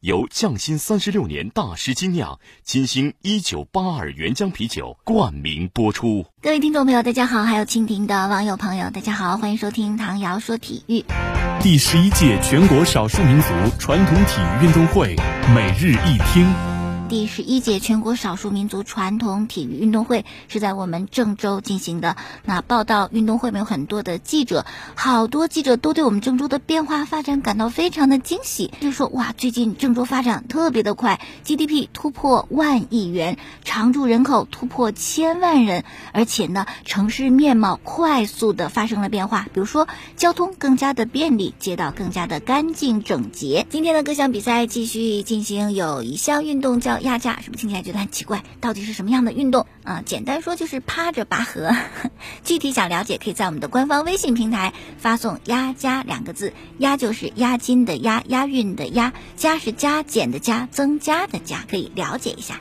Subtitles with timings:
[0.00, 6.24] 由匠心三十六年大师精酿金星一九八二原浆啤酒冠名播出。
[6.40, 11.04] 各位听众朋友，大家好；还有蜻蜓的网友朋友，大家好，欢迎收听唐瑶说体育。
[11.60, 13.48] 第十一届全国少数民族
[13.80, 15.16] 传统体育运动会
[15.52, 16.67] 每日一听。
[17.08, 22.16] 第十一届全国少数民族传统体育运动会是在我们郑州进行的。
[22.44, 39.46] 那报道运动会没有很多的记者，好多记者都对我们郑州的变化发展感到非常的惊喜，就说哇，最近郑州发展特别的快，GDP 突破万亿元，常住人口突破千万人，而且呢，城市面貌快速的发生了变化。
[39.54, 43.66] 比如说交通更加的便利，街道更加的干净整洁。
[43.70, 46.97] 今天的各项比赛继续进行，有一项运动叫。
[47.00, 48.42] 压架什么听起来觉得很奇怪？
[48.60, 50.02] 到底是什么样的运动啊？
[50.04, 51.70] 简单说就是趴着拔河。
[52.44, 62.60] 具体想了解，可以在我们的官方微信平台发送“压加”两个字，“压”就是押金的“押”，押韵的“押”，“加”是加减的“加”，增加的“加”，可以了解一下。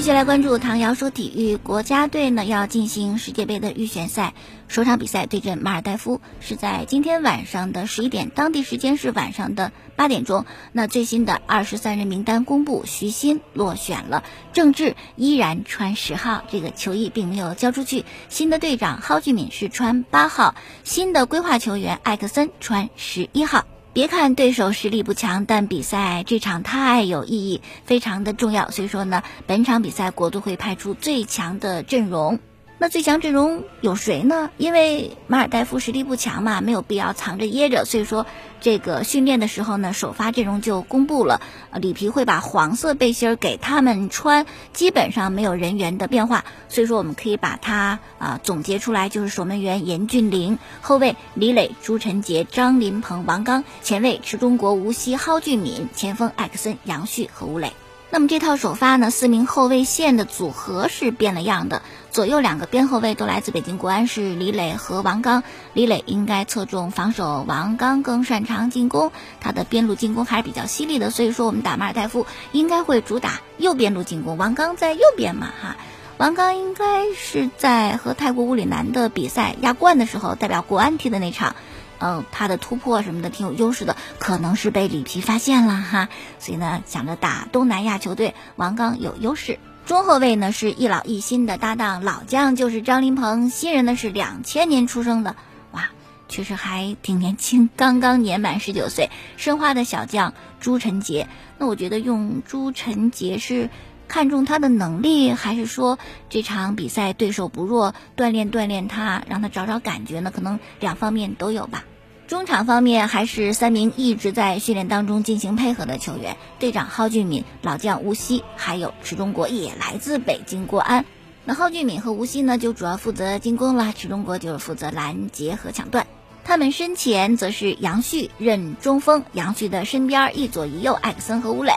[0.00, 4.32] 继续来关注唐瑶说体育，国家队呢要进行世界杯的预选赛，
[4.66, 10.46] 首场比赛对阵马尔代夫是在今天晚上的十一点，当地时间是晚上的八点钟。
[10.72, 18.06] 那最新的二十三人名单公布，徐新落选了，郑智依然穿十号，这个球衣并没有交出去。
[18.30, 23.66] 新的队长蒿俊闵是穿八号，新的规划球员艾克森穿十一号。
[23.92, 28.70] 别看对手实力不强，但比赛这场太有意义，非常的重要。
[28.70, 32.38] 所以说呢，本场比赛国足会派出最强的阵容。
[32.82, 34.50] 那最强阵容有谁呢？
[34.56, 37.84] 因为马尔代夫实力不强嘛，没有必要藏着掖着。
[37.84, 38.24] 所以说，
[38.62, 41.42] 这个训练的时候呢，首发阵容就公布了。
[41.74, 46.46] 里皮会把黄色背心儿给他们穿，基本上没有人员的变化。
[46.70, 57.74] 所以说，我们可以把它啊总结出来，就是守门员严俊凌，后卫李磊、朱晨杰、张林鹏、王刚，前卫池中国、吴曦、蒿俊闵，前锋艾克森、杨旭和吴磊。
[58.12, 65.44] 那么这套首发呢，四名后卫线的组合是变了样的，左右两个边后卫都来自北京国安，是李磊和王刚。
[65.74, 71.10] 李磊应该侧重防守，王刚更擅长进攻，他的边路进攻还是比较犀利的。
[71.10, 75.76] 所以说我们打马尔代夫应该会主打右边路进攻，王刚在右边嘛哈。
[76.18, 81.54] 王刚应该是在和泰国乌里南的比赛亚冠的时候代表国安踢的那场。
[82.00, 89.58] 嗯，他的突破什么的挺有优势的，可能是被里皮发现了哈，所以呢，想着打东南亚球队，王刚有优势。
[89.86, 95.36] 中后卫呢是一老一新的搭档，老将就是张琳芃，新人呢是两千年出生的，
[95.72, 95.90] 哇，
[96.28, 99.10] 确实还挺年轻，刚刚年满十九岁。
[99.36, 101.28] 申花的小将朱晨杰，
[101.58, 103.68] 那我觉得用朱晨杰是
[104.06, 110.30] 看中他的能力，还是说这场比赛对手不弱，锻炼锻炼他，让他找找感觉呢？
[110.30, 111.84] 可能两方面都有吧。
[112.30, 121.04] 中场方面还是三名一直在训练当中进行配合的球员，队长蒿俊闵、老将吴曦，还有池中国也来自北京国安。
[121.44, 126.06] 那蒿俊闵和吴曦呢，就主要负责进攻了，池中国就是负责拦截和抢断。
[126.44, 131.72] 他们身前则是杨旭任中锋，杨旭的身边一左一右艾克森和吴磊。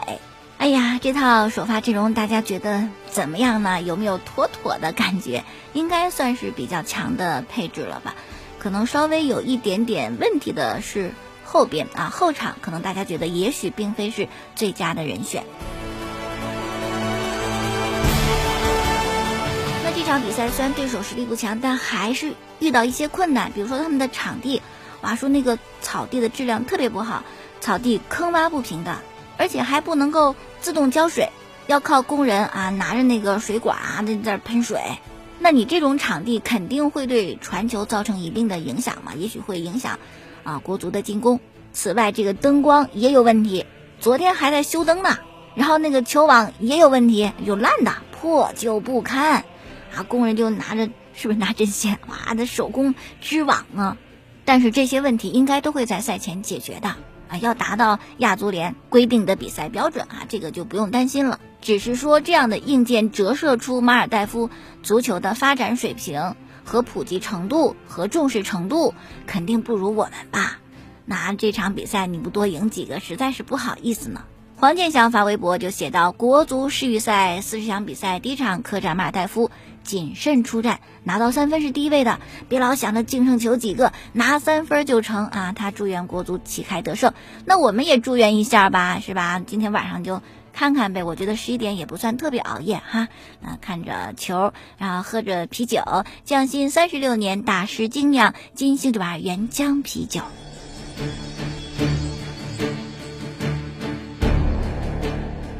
[0.58, 3.82] 哎呀，这套首发阵容大家觉得怎么样呢？
[3.82, 5.42] 有没有妥妥的感觉？
[5.72, 8.14] 应该算是比较强的配置了吧。
[8.64, 11.12] 可能稍微有一点点问题的是
[11.44, 14.26] 后边啊，后场可能大家觉得也许并非是
[14.56, 15.44] 最佳的人选。
[19.84, 24.62] 那这场比赛虽然对手实力不强，但还是遇到一些困难，比如说他们的场地，
[25.02, 27.22] 哇，说那个草地的质量特别不好，
[27.60, 28.96] 草地坑洼不平的，
[29.36, 31.28] 而且还不能够自动浇水，
[31.66, 34.80] 要靠工人啊拿着那个水管啊在那喷水。
[35.44, 39.12] 那你这种场地肯定会对传球造成一定的影响嘛？
[39.14, 39.98] 也许会影响
[40.42, 41.38] 啊国足的进攻。
[41.74, 43.66] 此外，这个灯光也有问题，
[44.00, 45.18] 昨天还在修灯呢。
[45.54, 49.44] 然后那个球网也有问题，有烂的，破旧不堪
[49.94, 50.02] 啊！
[50.08, 53.98] 工人就拿着是不是拿针线哇的手工织网啊？
[54.46, 56.88] 但是这些问题应该都会在赛前解决的
[57.28, 61.38] 啊，要达到亚足联规定的比赛标准啊，这个就不用担心了。
[61.64, 64.50] 只是说，这样的硬件折射出马尔代夫
[64.82, 68.92] 足球的发展水平和普及程度和重视程度，
[69.26, 70.58] 肯定不如我们吧？
[71.06, 74.24] 那这场比赛你不多赢几个，实在是不好意思呢。
[74.56, 79.50] 黄健翔发微博就写到：国足世预赛四十强比赛第一场客战马尔代夫，
[79.82, 82.20] 谨慎出战，拿到三分是第一位的。
[82.46, 85.54] 别老想着净胜球几个，拿三分就成啊！
[85.56, 87.14] 他祝愿国足旗开得胜，
[87.46, 89.40] 那我们也祝愿一下吧，是吧？
[89.40, 90.20] 今天晚上就
[90.54, 91.02] 看看呗。
[91.02, 93.08] 我觉得十一点也不算特别熬夜哈，
[93.40, 95.82] 那看着球，然后喝着啤酒，
[96.24, 99.18] 匠心三十六年大师精酿金星对吧？
[99.18, 100.22] 原浆啤酒。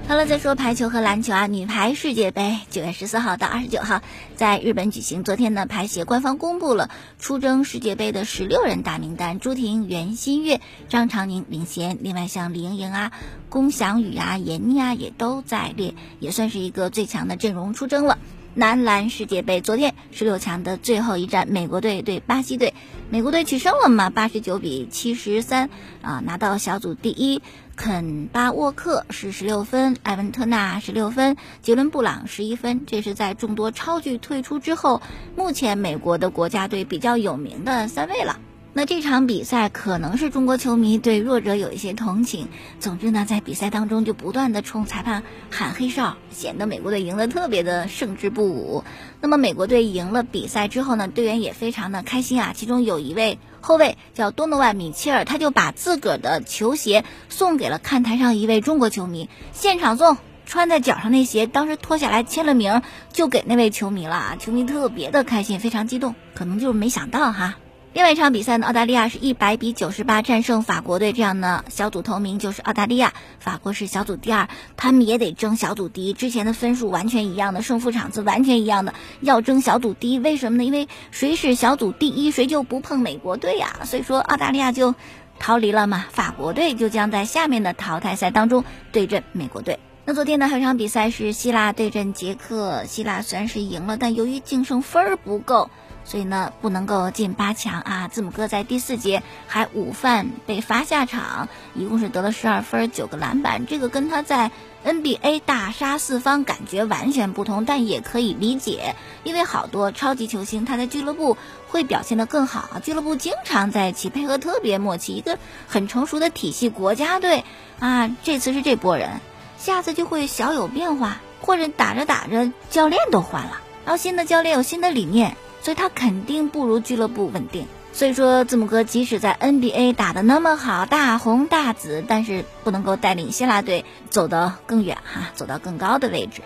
[0.07, 4.03] 好了，再说排球和篮球啊，女排世界杯九月十四号到二十九号
[4.37, 5.25] 在日本举行。
[5.25, 10.61] 昨天呢，排协官方公布了出征世界杯的十六人大名单，朱婷、袁心玥、
[10.91, 11.97] 张常宁领衔。
[12.03, 13.13] 另外像李盈莹啊、
[13.49, 18.19] 龚翔宇啊、闫妮啊也都在列，也算是一个最强的阵容出征了。
[18.57, 22.73] 男篮世界杯昨天十六强的最后一战，美国队对巴西队，
[23.11, 24.11] 美国队取胜了嘛？
[24.11, 25.71] 八十九比七十三
[26.03, 27.43] 啊，拿到小组第一。
[27.77, 32.87] 肯巴沃克是十六分，埃文特纳十六分，杰伦布朗十一分。
[32.87, 35.03] 这是在众多超巨退出之后，
[35.37, 38.39] 目前美国的国家队比较有名的三位了。
[38.77, 42.49] 那这场比赛可能是中国球迷对弱者有一些同情。
[42.81, 48.83] 总之呢，在比赛当中就不断的冲裁判喊黑哨，显得美国队赢得特别的胜之不武。
[49.21, 52.53] 那么美国队赢了比赛之后呢，队员也非常的开心啊。
[52.53, 64.37] 其中有一位后卫叫多诺万米切尔，他就把自个儿的球鞋送给了看台上一位中国球迷，现场送，穿在脚上那鞋，当时脱下来签了名，就给那位球迷了啊。
[64.39, 67.55] 球迷特别的开心，非常激动，可能就是没想到哈。
[67.95, 76.13] 另外一场比赛呢，澳大利亚是一百比九十八战胜法国队，这样呢，小组头名就是澳大利亚，法国是小组第二，他们也得争小组第一。
[76.13, 80.19] 之前的分数完全一样的，胜负场次完全一样的，要争小组第一。
[80.19, 80.65] 为什么呢？
[80.65, 83.77] 因为谁是小组第一，谁就不碰美国队呀。
[83.85, 84.97] 所以说澳大利亚就
[85.39, 89.79] 逃离了嘛，法国队就将在下面的淘汰赛当中对阵美国队。
[90.05, 95.71] 那昨天呢，还有场比赛是希腊对阵捷克，希腊虽然是赢了，但由于净胜分儿不够。
[96.05, 98.09] 所以呢，不能够进八强啊！
[98.09, 103.67] 字母哥在第四节还午饭被罚下场，一共是得了十二分、九个篮板。
[103.67, 104.51] 这个跟他在
[104.85, 116.69] NBA 大杀四方感觉完全不同，但也可以理解，因为好多超级球星他在俱乐部会表现得更好，俱乐部经常在一起配合特别默契，一个很成熟的体系。
[116.69, 117.45] 国家队
[117.81, 119.21] 啊，这次是这波人，
[119.57, 125.35] 下次就会小有变化，或者打着打着教练都换了，然后新的教练有新的理念。
[125.65, 127.67] 所以他肯定不如俱乐部稳定。
[127.95, 136.43] 所以说，字母哥即使在 NBA 打的那么好，大红大紫，但是不能够带领希腊队走得更远哈，走到更高的位置。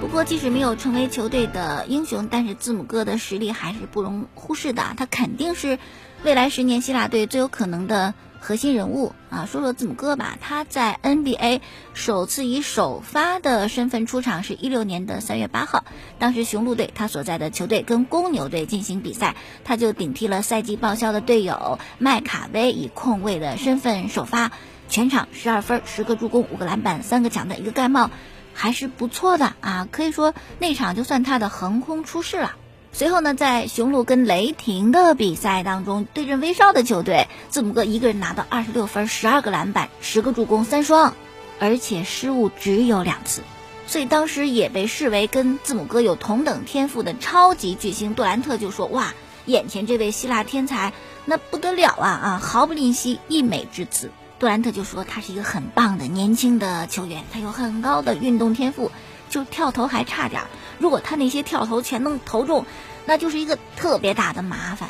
[0.00, 4.94] 不过，即使没有成为球队的英雄，但是字母哥的实力还是不容忽视的。
[4.96, 5.80] 他肯定是
[6.22, 8.14] 未来十年希腊队最有可能的。
[8.46, 10.38] 核心人物啊，说说字母哥吧。
[10.40, 11.62] 他在 NBA
[11.94, 15.84] 首次以首发的身份出场是一六年的三月八号，
[16.20, 19.34] 当时雄鹿队他所在的球队跟公牛队进行比赛，
[19.64, 24.52] 他就顶替了赛季报销的队友麦卡威，以控卫的身份首发，
[24.88, 28.12] 全场十二分、十个助攻、五个篮板、三个抢断、一个盖帽，
[28.54, 29.88] 还是不错的啊。
[29.90, 32.54] 可以说那场就算他的横空出世了。
[32.96, 41.12] 随后呢，在雄鹿跟雷霆的比赛当中，对阵威少的球队，字母哥一个人拿到二十六分、十二个篮板、十个助攻、三双，
[41.60, 43.42] 而且失误只有两次，
[43.86, 49.12] 所以当时也被视为跟字母哥有同等天赋的超级巨星杜兰特就说：“哇，
[49.44, 50.94] 眼前这位希腊天才
[51.26, 54.10] 那不得了啊啊，毫不吝惜溢美之词。”
[54.40, 58.90] 杜兰特就说他是一个很棒的年轻的球员，他有很高的运动天赋。
[59.28, 60.42] 就跳投还差点，
[60.78, 62.66] 如果他那些跳投全能投中，
[63.06, 64.88] 那就是一个特别大的麻烦。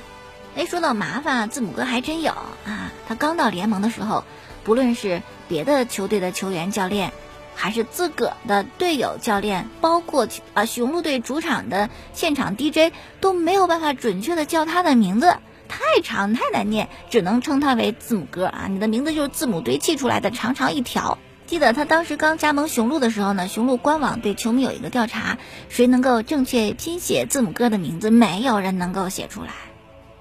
[0.57, 2.91] 哎，说到麻烦，字母哥还真有啊。
[3.07, 4.25] 他刚到联盟的时候，
[4.65, 7.13] 不论是别的球队的球员教练，
[7.55, 15.37] 还是自个儿的队友教练，包括啊雄鹿队主场的现场 DJ，都没有办法准确的叫他的名字，
[15.69, 18.67] 太长太难念，只能称他为字母哥啊。
[18.69, 21.19] 你的名字就是字母堆砌出来的，长长一条。
[21.47, 25.39] 记得他当时刚加盟雄鹿的时候呢，雄鹿官网对球迷有一个调查，
[25.69, 28.11] 谁能够正确拼写字母哥的名字？
[28.11, 29.51] 没有人能够写出来，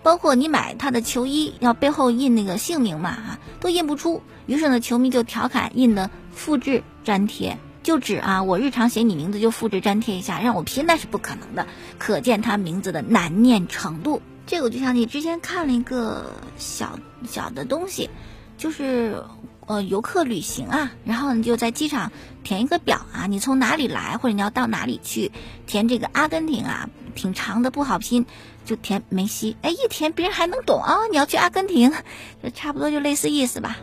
[0.03, 4.21] 包括你买他的球衣要背后印那个姓名嘛，啊，都印不出。
[4.45, 11.65] 于是呢，球迷就调侃印的复制粘贴，就指啊，我日常写你名字就复制粘贴一下，让我拼那是不可能的，
[11.97, 14.21] 可见他名字的难念程度。
[14.45, 18.11] 这个就像你之前看了一个小小的东西，
[18.59, 19.23] 就是。
[19.67, 22.11] 呃游客旅行啊，然后你就在机场
[22.43, 25.31] 填一个表啊，你从哪里来或者你要到哪里去，
[25.65, 28.25] 填这个阿根廷啊，挺长的不好拼，
[28.65, 29.55] 就填梅西。
[29.61, 31.91] 哎，一填别人还能懂啊，你要去阿根廷，
[32.53, 33.77] 差不多就类似意思吧。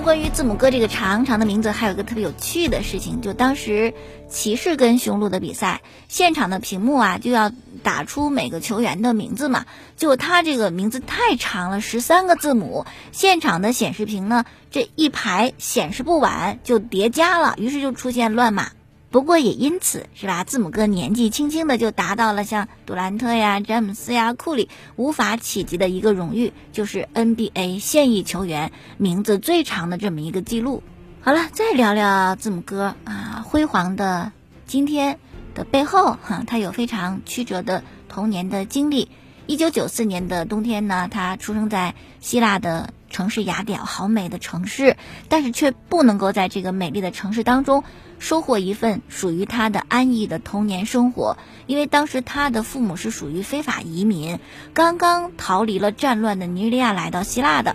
[0.00, 3.94] 关于字母哥这个长长的名字，还有一个特别有趣的事情，就当时
[4.28, 7.50] 骑士跟雄鹿的比赛，现场的屏幕啊就要
[7.82, 18.70] 打出每个球员的名字嘛，就他这个名字太长了，十三个字母，现场的显示屏呢这一排显示不完，就叠加了，于是就出现乱码。
[19.10, 30.82] 不过也因此是吧，字母哥年纪轻轻的就达到了像杜兰特呀、詹姆斯呀、库里无法企及的一个荣誉，就是 NBA 现役球员名字最长的这么一个记录。
[31.22, 34.32] 好了，再聊聊字母哥啊，辉煌的
[34.66, 35.18] 今天
[35.54, 39.08] 的背后哈，他有非常曲折的童年的经历。
[39.46, 44.96] 一九九四年的冬天呢，他出生在希腊的城市雅典，好美的城市，
[45.28, 47.82] 但是却不能够在这个美丽的城市当中。
[48.20, 54.38] 收获一份属于他的安逸的童年生活，因为当时他的父母是属于非法移民，
[54.72, 57.74] 刚刚逃离了战乱的尼日利亚来到希腊的，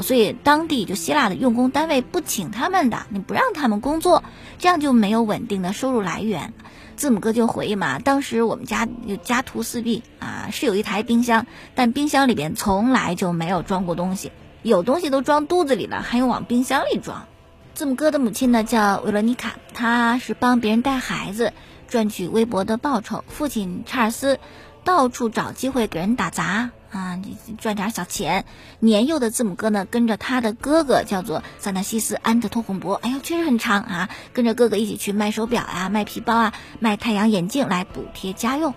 [0.00, 4.22] 所以当地就希腊的用工单位不请他们的，你不让他们工作，
[4.58, 6.52] 这样就没有稳定的收入来源。
[6.94, 8.86] 字母哥就回忆嘛，当时我们家
[9.24, 14.30] 家徒四壁啊，是有一台冰箱，但冰箱里边从来就没有装过东西，
[14.64, 17.26] 有东西都装肚子里了，还用往冰箱里装。
[17.74, 21.52] 字母哥的母亲呢叫维罗妮卡，她是帮别人带孩子
[21.86, 23.24] 赚取微薄的报酬。
[23.28, 24.38] 父亲查尔斯
[24.82, 27.20] 到处找机会给人打杂啊，
[27.58, 28.46] 赚点小钱。
[28.78, 38.72] 年幼的字母哥呢跟着他的哥哥叫做萨纳西斯安特托洪博，哎呦，确实很长啊，跟着哥哥一起去卖手表啊，卖皮包啊，卖太阳眼镜来补贴家用。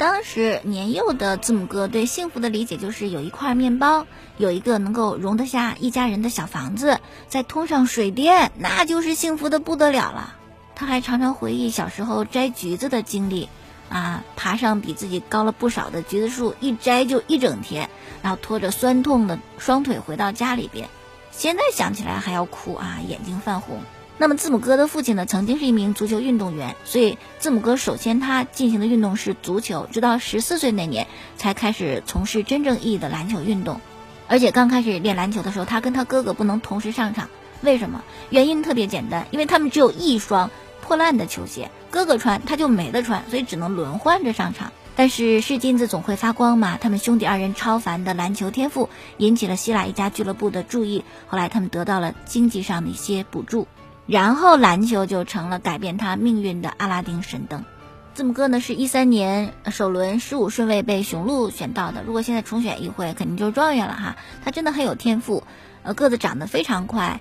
[0.00, 4.06] 当时年幼的字母哥对幸福的理解就是有一块面包，
[4.38, 10.34] 有一个能够容得下一家人的小房子，再通上水电，那就是幸福的不得了了。
[10.74, 13.50] 他还常常回忆小时候摘橘子的经历，
[13.90, 17.90] 啊，爬上比自己高了不少的橘子树，一摘就一整天，
[18.22, 20.88] 然后拖着酸痛的双腿回到家里边，
[21.30, 23.82] 现在想起来还要哭啊，眼睛泛红。
[24.20, 31.06] 那么字母哥的父亲呢，曾经是一名足球运动员，所以字母哥首先他进行的运动是足球，直到十四岁那年
[31.38, 33.80] 才开始从事真正意义的篮球运动。
[34.28, 37.30] 而且刚开始练篮球的时候，他跟他哥哥不能同时上场，
[37.62, 38.04] 为什么？
[38.28, 40.50] 原因特别简单，因为他们只有一双
[40.82, 44.70] 破烂的球鞋，哥哥穿他就没得穿，所以只能轮换着上场。
[44.96, 53.66] 但是是金子总会发光嘛，他们兄弟二人超凡的篮球天赋引起了希腊一家俱乐部的注意，后来他们得到了经济上的一些补助。
[54.10, 57.64] 然后篮球就成了改变他命运的阿拉丁神灯。
[58.12, 64.16] 字母哥呢是一三年首轮十五顺位被雄鹿选到的，如果现在重选一回，肯定就是状元了哈。
[64.44, 65.44] 他真的很有天赋，
[65.84, 67.20] 呃，个子长得非常快。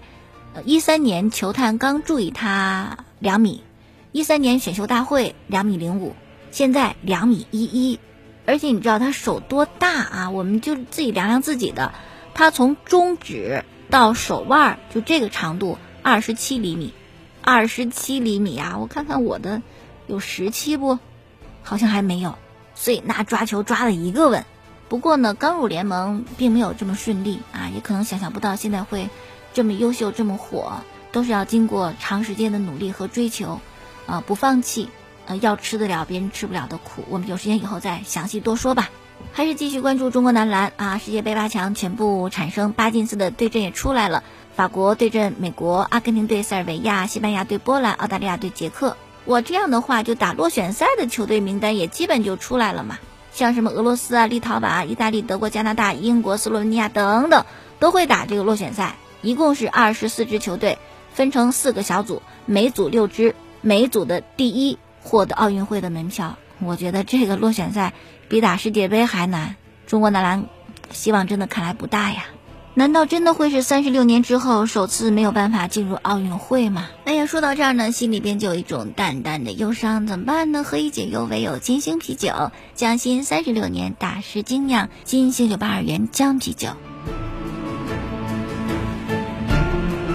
[0.56, 3.64] 呃，一三年球探刚注意他两米，
[4.12, 6.16] 一三年选秀大会两米零五，
[6.50, 8.00] 现在两米一一。
[8.48, 10.30] 而且你知道他手多大啊？
[10.32, 11.94] 我们就自己量量自己的，
[12.34, 15.78] 他从中指到手腕就这个长度。
[16.02, 16.94] 二十七厘米，
[17.42, 18.78] 二十七厘米啊！
[18.80, 19.62] 我看看我的，
[20.08, 21.00] 有十七不？
[21.64, 22.36] 好像还没有。
[22.76, 24.46] 所以那抓球抓了一个稳。
[24.88, 29.10] 不过呢，刚入联盟并没有这么顺利啊，也可能想象不到现在会
[29.54, 33.60] 这么优秀、这么火，都是要经过长时间的努力和追求，
[34.06, 34.90] 啊，不放弃，
[35.28, 37.04] 呃，要吃得了别人吃不了的苦。
[37.10, 38.90] 我们有时间以后再详细多说吧。
[39.34, 40.98] 还是继续关注中国男篮啊！
[40.98, 44.24] 世界杯八强全部产生，八进四的对阵也出来了。
[44.56, 48.98] 法国对阵美国，阿根廷对塞尔维亚，西班牙对波兰，澳大利亚对捷克。
[49.26, 52.98] 我这样的话，就打落选赛的球队名单也基本就出来了嘛。
[53.32, 57.46] 像什么俄罗斯啊、立陶宛啊、意大利、德国、加拿大、英国、斯洛文尼亚等等，
[57.80, 58.96] 都会打这个落选赛。
[59.22, 60.78] 一共是二十四支球队，
[61.14, 66.38] 分成四个小组，每组六支，每组的第一获得奥运会的门票。
[66.60, 67.94] 我觉得这个落选赛
[68.28, 69.56] 比打世界杯还难。
[69.88, 70.46] 中国男篮
[70.92, 72.26] 希望真的看来不大呀。
[72.76, 76.88] 难道真的会是三十六年之后首次没有办法进入奥运会吗？
[77.04, 80.64] 哎呀，说到这儿呢，心里边就有一种淡淡的忧伤，怎么办呢？
[80.64, 86.70] 何以解忧，唯有金星啤酒，匠心三十六年大师精酿金星九八二元浆啤酒。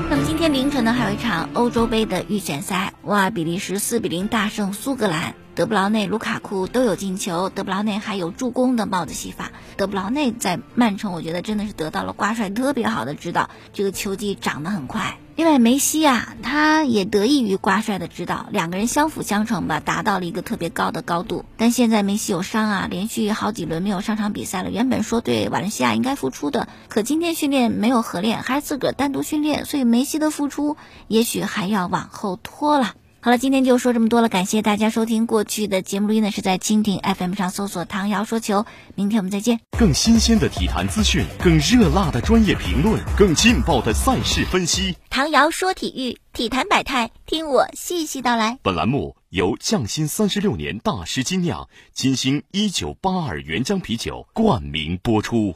[0.08, 5.34] 那么今天凌晨呢，还有一场欧洲杯的预选赛，哇，比利时四比零大胜苏格兰。
[5.54, 9.52] 德布劳内、卢卡库都有进球，德布劳内还有助攻的帽子戏法。
[9.76, 15.16] 德布劳内在曼城，我觉得真的是得到了瓜帅特别好的指导，这个球技长得很快。
[15.36, 21.44] 另外，梅西啊，他也得益于瓜帅的指导，两个人相辅相成吧，达到了一个特别高的高度。
[21.56, 24.70] 但现在梅西有伤啊，连续好几轮没有上场比赛了。
[24.70, 32.94] 原本说对瓦伦西亚应该复出的，可今天训练没有合练，还是自个儿单独训练，所以梅西的复出也许还要往后拖了。
[33.24, 35.24] 好了，今天就说这么多了，感谢大家收听。
[35.24, 38.66] 过去的节目录音呢是在蜻蜓 FM 上搜索“唐瑶说球”，
[38.96, 39.60] 明天我们再见。
[39.78, 44.98] 更新鲜的体坛资讯，更热辣的专业评论，更劲爆的赛事分析。
[45.08, 48.58] 唐瑶说体育，体坛百态，听我细细道来。
[48.60, 55.54] 本栏目由匠心三十六年大师精酿金星一九八二原浆啤酒冠名播出。